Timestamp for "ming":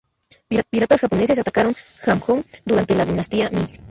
3.53-3.69